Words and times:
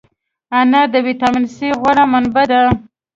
انار 0.59 0.87
د 0.93 0.95
ویټامین 1.05 1.45
C 1.55 1.57
غوره 1.79 2.03
منبع 2.11 2.43
ده. 2.51 2.59